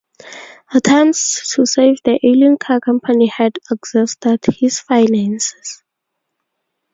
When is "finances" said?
4.79-5.83